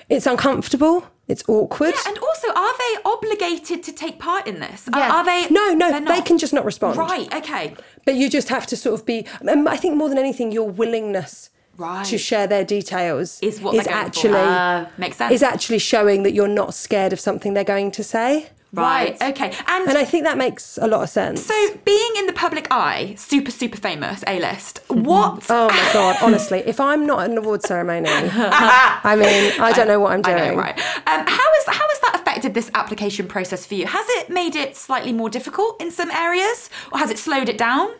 [0.09, 1.93] it's uncomfortable, it's awkward.
[1.93, 4.89] Yeah, And also, are they obligated to take part in this?
[4.91, 5.11] Are- Yeah.
[5.13, 5.47] Are, they?
[5.49, 6.97] no, no, they can just not respond.
[6.97, 7.31] Right.
[7.33, 7.75] Okay.
[8.05, 10.69] But you just have to sort of be um, I think more than anything, your
[10.69, 12.05] willingness Right.
[12.07, 14.07] to share their details Is what is they're going for.
[14.07, 15.31] actually Uh, makes sense.
[15.33, 18.49] is actually showing that you're not scared of something they're going to say.
[18.71, 19.15] Right.
[19.21, 19.51] Okay.
[19.67, 21.43] And, And I think that makes a lot of sense.
[21.43, 21.53] so,
[21.85, 24.81] being in the public eye, super super famous, A list.
[24.87, 25.45] What?
[25.49, 26.17] Oh my god!
[26.21, 30.21] Honestly, if I'm not at an award ceremony, I mean, I don't know what I'm
[30.21, 30.37] doing.
[30.37, 30.77] I know, right?
[31.07, 31.87] Um, how is how
[32.29, 33.87] affected this application process for you?
[33.87, 37.57] Has it made it slightly more difficult in some areas, or has it slowed it
[37.57, 37.89] down?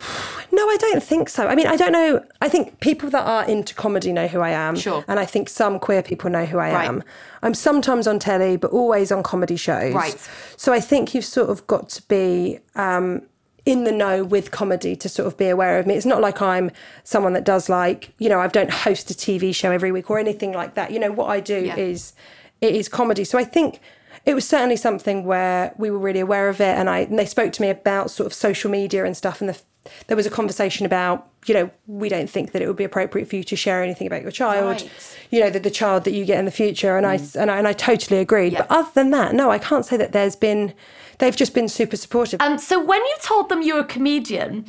[0.52, 1.46] No, I don't think so.
[1.46, 2.24] I mean, I don't know.
[2.42, 4.74] I think people that are into comedy know who I am.
[4.74, 5.04] Sure.
[5.06, 6.88] And I think some queer people know who I Right.
[6.88, 7.04] am.
[7.44, 9.94] I'm sometimes on telly, but always on comedy shows.
[9.94, 10.16] Right.
[10.56, 13.22] So I think you've sort of got to be um,
[13.64, 15.94] in the know with comedy to sort of be aware of me.
[15.94, 16.72] It's not like I'm
[17.04, 20.18] someone that does like, you know, I don't host a TV show every week or
[20.18, 20.90] anything like that.
[20.90, 21.76] You know, what I do Yeah.
[21.76, 22.12] is
[22.60, 23.22] it is comedy.
[23.22, 23.78] So I think
[24.26, 27.26] it was certainly something where we were really aware of it, and I and they
[27.26, 29.60] spoke to me about sort of social media and stuff, and the,
[30.08, 33.28] there was a conversation about you know we don't think that it would be appropriate
[33.28, 34.90] for you to share anything about your child, Right.
[35.30, 37.58] you know the, the child that you get in the future, and I and I
[37.58, 38.54] and I totally agreed.
[38.56, 40.74] But other than that, no, I can't say that there's been
[41.18, 42.40] they've just been super supportive.
[42.42, 44.64] Um, so when you told them you were a comedian,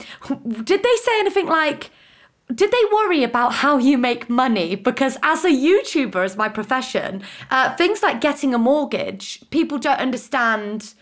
[0.64, 1.92] did they say anything like?
[2.54, 4.76] Did they worry about how you make money?
[4.76, 10.00] Because as a YouTuber, as my profession, uh, things like getting a mortgage, people don't
[10.00, 10.94] understand.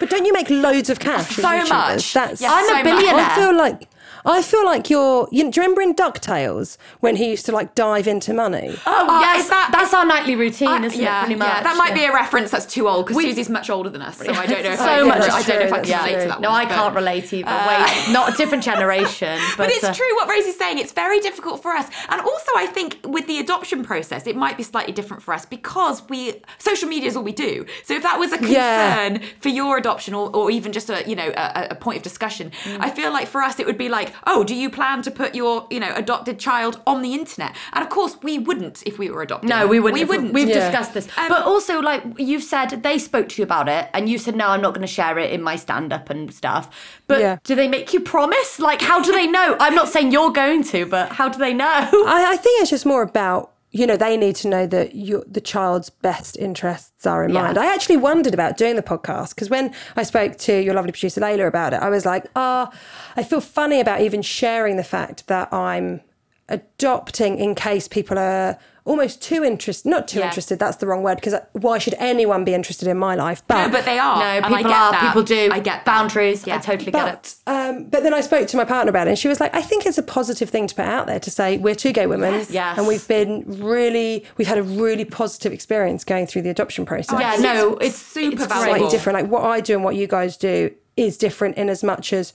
[0.00, 1.30] But don't you make loads of cash?
[1.30, 2.12] as So much.
[2.14, 2.84] That's Yes, I'm so a much.
[2.84, 3.26] billionaire.
[3.30, 3.88] I feel like
[4.26, 5.28] I feel like you're.
[5.30, 8.76] You, do you remember in Ducktales when he used to like dive into money?
[8.86, 11.26] Oh, Uh, yes, that- that's our nightly routine, isn't yeah, it?
[11.26, 11.46] Pretty yeah.
[11.54, 11.62] much.
[11.62, 11.94] That might yeah.
[11.94, 14.62] be a reference that's too old because Suzi's much older than us, so I don't
[14.64, 15.22] know if So I, much.
[15.30, 16.06] I don't know if I That's can true.
[16.08, 16.60] relate to that No, one.
[16.60, 17.64] I but- can't relate either.
[17.68, 19.38] Wait, not a different generation.
[19.56, 20.78] But, But it's uh, true what Rosie's saying.
[20.78, 21.88] It's very difficult for us.
[22.08, 25.46] And also, I think with the adoption process, it might be slightly different for us
[25.46, 27.64] because we social media is all we do.
[27.84, 29.08] So if that was a Yeah.
[29.08, 32.02] concern for your adoption or, or even just a you know a, a point of
[32.02, 32.78] discussion, Mm.
[32.80, 35.34] I feel like for us it would be like, oh, do you plan to put
[35.34, 37.54] your you know adopted child on the internet?
[37.72, 39.48] And of course, we wouldn't if we were adopted.
[39.50, 40.00] No, we wouldn't.
[40.00, 40.32] We wouldn't.
[40.32, 40.60] We've Yeah.
[40.70, 41.08] discussed this.
[41.18, 44.36] Um, but also, like, you've said they spoke to you about it and you said,
[44.36, 46.68] no, I'm not going to share it in my stand up and stuff.
[47.06, 47.38] But Yeah.
[47.44, 48.58] do they make you promise?
[48.58, 49.56] Like, how do they know?
[49.60, 51.66] I'm not saying you're going to, but how do they know?
[51.66, 55.22] I, I think it's just more about you know they need to know that your
[55.36, 57.42] the child's best interests are in Yeah.
[57.42, 57.58] mind.
[57.58, 61.20] I actually wondered about doing the podcast because when I spoke to your lovely producer
[61.20, 62.70] Leila about it, I was like, ah,
[63.16, 66.00] I feel funny about even sharing the fact that I'm
[66.48, 70.26] adopting in case people are almost too interested not too Yeah.
[70.26, 73.66] interested that's the wrong word because why should anyone be interested in my life but
[73.66, 74.18] no, but they are.
[74.40, 74.92] No, people are.
[74.92, 75.00] that.
[75.08, 75.50] People do.
[75.52, 75.84] I get that.
[75.84, 76.44] boundaries.
[76.46, 76.58] I Yeah.
[76.60, 77.34] totally get it.
[77.44, 79.54] but um, but then I spoke to my partner about it, and she was like,
[79.54, 82.06] "I think it's a positive thing to put out there to say we're two gay
[82.06, 82.50] women, Yes.
[82.50, 82.78] Yes.
[82.78, 87.18] and we've been really, we've had a really positive experience going through the adoption process.
[87.20, 88.72] Yeah, It's no, it's super it's valuable.
[88.78, 89.18] slightly different.
[89.20, 92.32] Like what I do and what you guys do is different in as much as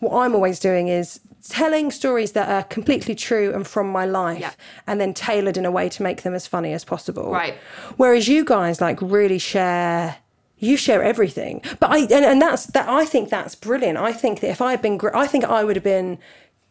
[0.00, 4.38] what I'm always doing is telling stories that are completely true and from my life
[4.40, 4.52] Yeah.
[4.86, 7.30] and then tailored in a way to make them as funny as possible.
[7.32, 7.54] Right.
[7.96, 10.16] Whereas you guys like really share
[10.58, 11.60] you share everything.
[11.80, 13.98] But I and, and that's that I think that's brilliant.
[13.98, 16.18] I think that if I had been I think I would have been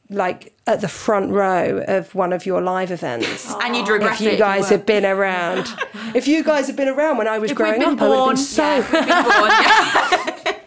[0.10, 3.54] like at the front row of one of your live events.
[3.64, 5.68] And you'd regret If you guys had been around,
[6.16, 8.28] if you guys had been around when I was If growing up, I would have
[8.30, 10.58] been so Yeah, been born, yeah.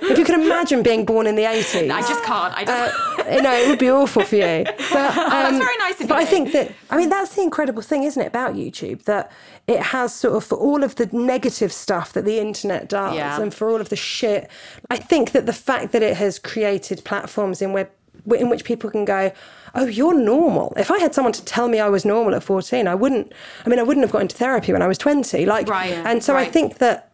[0.12, 1.90] if you could imagine being born in the 80s.
[1.90, 2.54] I just can't.
[2.56, 3.17] I just.
[3.17, 4.64] uh, you know, it would be awful for you.
[4.92, 6.18] But, um, that's very nice of But.
[6.18, 9.04] I think that, I mean, that's the incredible thing, isn't it, about YouTube?
[9.04, 9.30] That
[9.66, 13.40] it has sort of, for all of the negative stuff that the internet does Yeah.
[13.40, 14.48] and for all of the shit,
[14.90, 17.90] I think that the fact that it has created platforms in where
[18.36, 19.30] in which people can go,
[19.74, 20.72] oh, you're normal.
[20.76, 23.32] If I had someone to tell me I was normal at 14, I wouldn't,
[23.64, 25.46] I mean, I wouldn't have got into therapy when I was 20.
[25.46, 27.07] Like, Right, and so I think that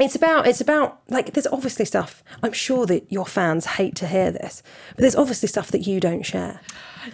[0.00, 4.06] it's about it's about like there's obviously stuff i'm sure that your fans hate to
[4.06, 6.60] hear this but there's obviously stuff that you don't share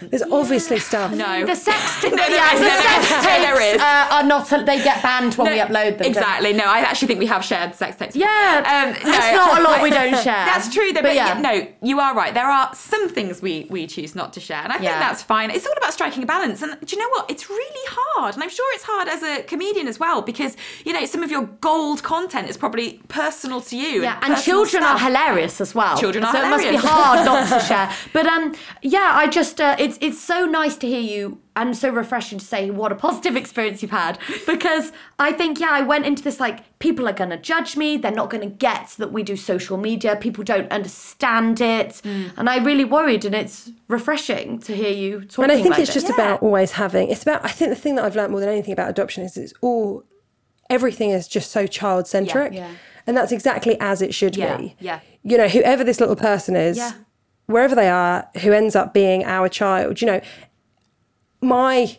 [0.01, 1.45] there's obviously stuff No.
[1.45, 3.81] The sex, No, there yeah, is, the no, sex tapes there is.
[3.81, 4.47] Uh, are not.
[4.49, 6.07] They get banned when we upload them.
[6.07, 6.53] Exactly.
[6.53, 8.15] No, I actually think we have shared sex tapes.
[8.15, 10.45] Yeah, Um, that's not a lot we don't share.
[10.45, 11.01] That's true, though.
[11.01, 11.35] But But, yeah.
[11.35, 11.41] yeah.
[11.41, 12.33] no, you are right.
[12.33, 14.99] There are some things we we choose not to share, and I think Yeah.
[14.99, 15.51] that's fine.
[15.51, 16.61] It's all about striking a balance.
[16.61, 17.29] And do you know what?
[17.31, 20.91] It's really hard, and I'm sure it's hard as a comedian as well because you
[20.93, 24.01] know some of your gold content is probably personal to you.
[24.03, 25.97] Yeah, and personal children are hilarious as well.
[25.97, 27.89] Children are so it must be hard not to share.
[28.13, 31.89] But um, yeah, I just uh, it's it's so nice to hear you and so
[31.89, 36.05] refreshing to say what a positive experience you've had because I think yeah, I went
[36.05, 37.97] into this like people are going to judge me.
[37.97, 40.15] They're not going to get that we do social media.
[40.15, 42.31] People don't understand it, Mm.
[42.37, 43.25] and I really worried.
[43.25, 45.25] And it's refreshing to hear you talking.
[45.25, 45.41] About that.
[45.41, 46.03] And i think it's this.
[46.03, 48.49] just about always having it's about i think the thing that i've learned more than
[48.49, 50.03] anything about adoption is it's all
[50.69, 52.75] everything is just so child centric Yeah, yeah.
[53.07, 54.99] and that's exactly as it should Yeah, be yeah.
[55.23, 56.91] you know whoever this little person is Yeah.
[57.47, 60.21] Wherever they are who ends up being our child you know
[61.41, 61.97] my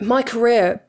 [0.00, 0.82] my career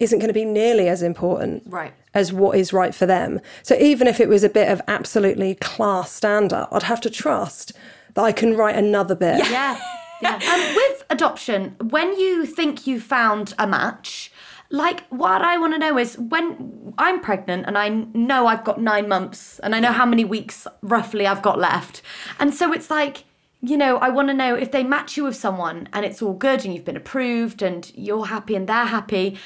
[0.00, 1.92] isn't going to be nearly as important Right.
[2.12, 3.40] as what is right for them.
[3.62, 7.10] So even if it was a bit of absolutely class stand up, I'd have to
[7.10, 7.72] trust
[8.14, 9.38] that I can write another bit.
[9.50, 9.80] Yeah.
[10.20, 10.34] Yeah.
[10.52, 14.30] um, with adoption, when you think you found a match,
[14.74, 18.80] like what I want to know is when I'm pregnant and I know I've got
[18.80, 22.02] nine months and I know how many weeks roughly I've got left.
[22.40, 23.24] And so it's like,
[23.62, 26.34] you know, I want to know if they match you with someone and it's all
[26.34, 29.38] good and you've been approved and you're happy and they're happy.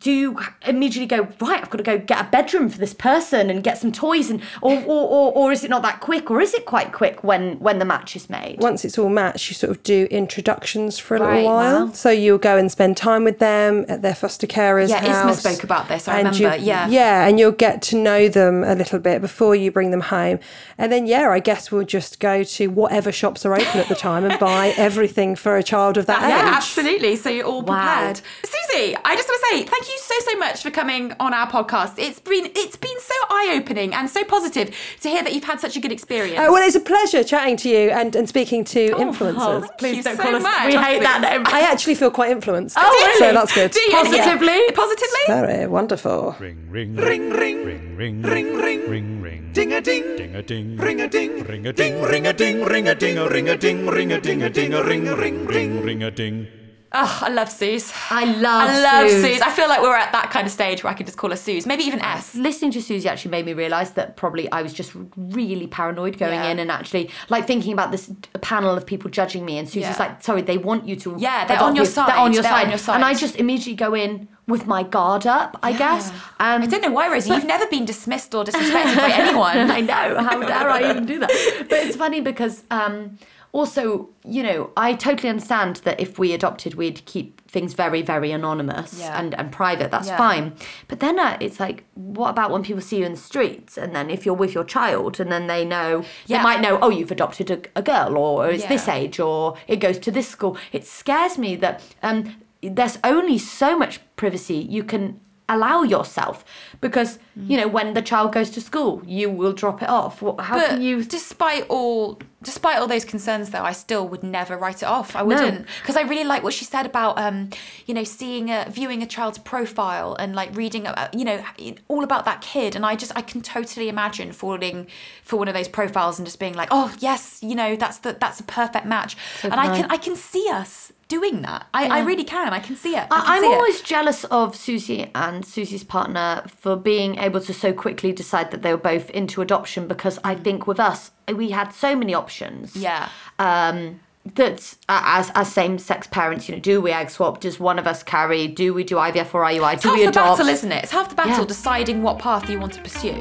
[0.00, 1.60] Do you immediately go right?
[1.62, 4.40] I've got to go get a bedroom for this person and get some toys, and
[4.60, 7.58] or or, or, or is it not that quick, or is it quite quick when
[7.58, 8.56] when the match is made?
[8.60, 11.86] Once it's all matched, you sort of do introductions for a Right, little while.
[11.86, 11.92] wow.
[11.92, 15.62] So you'll go and spend time with them at their foster carer's Yeah, Isma spoke
[15.64, 16.88] about this, I remember, you- yeah.
[16.88, 20.38] Yeah, and you'll get to know them a little bit before you bring them home.
[20.78, 23.94] And then, yeah, I guess we'll just go to whatever shops are open at the
[23.94, 26.44] time and buy everything for a child of that Yeah, age.
[26.44, 27.16] Yeah absolutely.
[27.16, 27.76] So you're all Wow.
[27.76, 28.20] prepared.
[28.44, 31.48] Suzi, I just want to say thank you so so much for coming on our
[31.48, 31.94] podcast.
[31.98, 35.60] It's been it's been so eye opening and so positive to hear that you've had
[35.60, 36.38] such a good experience.
[36.38, 39.60] Uh, well, it's a pleasure chatting to you and, and speaking to influencers.
[39.62, 40.42] thank Please you don't so call us.
[40.42, 40.66] much.
[40.66, 41.42] We hate that name.
[41.46, 42.76] I actually feel quite influenced.
[42.76, 43.18] Do you?
[43.18, 43.70] So that's good.
[43.70, 43.92] Do you?
[43.92, 44.46] Positively?
[44.46, 44.74] Yeah.
[44.74, 45.20] Positively?
[45.28, 46.36] Very wonderful.
[46.38, 50.42] Ring ring ring ring ring ring ring ring ring ring ding a ding ding a
[50.42, 53.56] ding ring a ding ring a ding ring a ding ring a ding ring a
[53.56, 56.46] ding ring a ding a ding ring ring ring ring a ding.
[56.94, 57.92] Oh, I love Suze.
[58.10, 59.22] I love I love Suze.
[59.24, 59.40] Suze.
[59.40, 61.36] I feel like we're at that kind of stage where I could just call her
[61.36, 62.34] Suze, maybe even S.
[62.34, 66.34] Listening to Suzi actually made me realise that probably I was just really paranoid going
[66.34, 66.48] Yeah.
[66.50, 68.10] in and actually like thinking about this
[68.42, 69.96] panel of people judging me and Suzi's Yeah.
[69.98, 71.90] like, sorry, they want you to Yeah, they're on your you.
[71.90, 72.08] side.
[72.08, 72.64] They're on your, They're side.
[72.64, 72.94] on your side.
[72.96, 76.10] And I just immediately go in with my guard up, I guess.
[76.40, 77.30] Um, I don't know why, Rosie.
[77.32, 79.70] You've never been dismissed or disrespected by anyone.
[79.78, 80.22] I know.
[80.22, 81.30] How dare I even do that?
[81.70, 83.18] But it's funny because um,
[83.52, 88.32] also, you know, I totally understand that if we adopted, we'd keep things very, very
[88.32, 89.18] anonymous Yeah.
[89.20, 89.90] and, and private.
[89.90, 90.16] That's Yeah.
[90.16, 90.54] fine.
[90.88, 93.76] But then uh, it's like, what about when people see you in the streets?
[93.76, 96.38] And then if you're with your child and then they know, Yeah.
[96.38, 99.76] they might know, oh, you've adopted a, a girl or it's this age or it
[99.76, 100.56] goes to this school.
[100.72, 106.44] It scares me that um, there's only so much privacy you can allow yourself
[106.80, 110.54] because you know when the child goes to school you will drop it off how
[110.56, 114.82] But can you despite all despite all those concerns though i still would never write
[114.82, 115.14] it off.
[115.16, 117.50] I wouldn't because i really like what she said about um
[117.86, 121.42] you know seeing a viewing a child's profile and like reading about you know
[121.88, 122.76] all about that kid.
[122.76, 124.86] And i just i can totally imagine falling
[125.22, 128.16] for one of those profiles and just being like oh yes you know that's the
[128.20, 129.16] that's a perfect match.
[129.42, 132.76] And i can i can see us doing that i, I really can i can
[132.84, 133.54] see it I I'm see it.
[133.56, 136.28] always jealous of Suzi and Suzi's partner
[136.62, 140.34] for being able to so quickly decide that they were both into adoption because I
[140.46, 141.00] think with us
[141.42, 142.64] we had so many options.
[142.76, 143.08] Yeah.
[143.38, 144.00] Um,
[144.40, 147.34] that uh, as as same sex parents, you know, do we egg swap?
[147.40, 148.42] Does one of us carry?
[148.62, 149.74] Do we do IVF or IUI?
[149.74, 150.38] It's Do half we the adopt?
[150.38, 150.82] battle, isn't it?
[150.84, 151.54] It's half the battle Yeah.
[151.56, 153.20] deciding what path you want to pursue.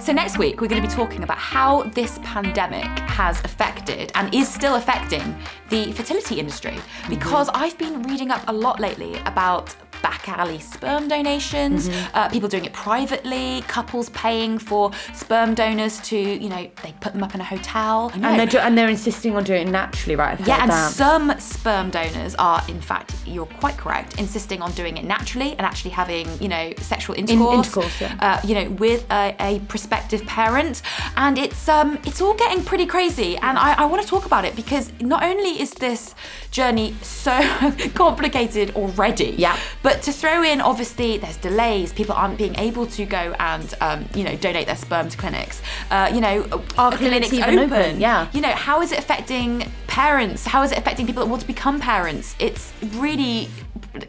[0.00, 4.34] So, next week, we're going to be talking about how this pandemic has affected and
[4.34, 5.36] is still affecting
[5.68, 6.72] the fertility industry.
[6.72, 7.10] Mm-hmm.
[7.10, 12.16] Because I've been reading up a lot lately about back alley sperm donations, Mm-hmm.
[12.16, 17.12] uh, people doing it privately, couples paying for sperm donors to, you know, they put
[17.12, 18.10] them up in a hotel.
[18.14, 20.38] And they're, do- and they're insisting on doing it naturally, right?
[20.46, 20.92] Yeah, and that.
[20.92, 25.62] some sperm donors are, in fact, you're quite correct, insisting on doing it naturally and
[25.62, 28.16] actually having, you know, sexual intercourse, intercourse, yeah.
[28.20, 30.82] uh, you know, with a, a prospective parent,
[31.16, 33.36] and it's um, it's all getting pretty crazy.
[33.38, 36.14] And I, I want to talk about it because not only is this
[36.50, 37.30] journey so
[37.94, 39.56] complicated already, Yeah.
[39.82, 41.92] but to throw in, obviously, there's delays.
[41.92, 45.62] People aren't being able to go and, um, you know, donate their sperm to clinics.
[45.90, 48.00] Uh, you know, Are clinics even open?
[48.00, 48.28] Yeah.
[48.32, 50.46] you know, how is it affecting parents?
[50.46, 52.34] How is it affecting people that want to become parents?
[52.38, 53.48] It's really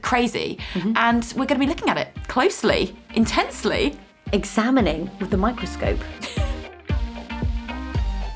[0.01, 0.57] crazy.
[0.73, 0.93] Mm-hmm.
[0.95, 3.97] And we're going to be looking at it closely, intensely.
[4.33, 5.99] examining with the microscope.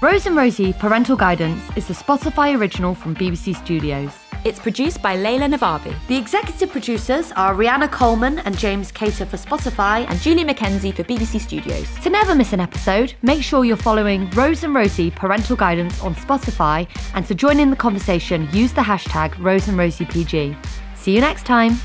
[0.02, 4.12] Rose and Rosie Parental Guidance is the Spotify original from BBC Studios.
[4.46, 9.38] It's produced by Leila Navabi The executive producers are Rhyanna Coleman and James Cator for
[9.38, 10.06] Spotify.
[10.08, 11.88] and Julie McKenzie for BBC Studios.
[12.04, 16.14] To never miss an episode, make sure you're following Rose and Rosie Parental Guidance on
[16.14, 16.88] Spotify.
[17.16, 20.56] And to join in the conversation, use the hashtag Rose and Rosie PG.
[20.94, 21.80] See you next time.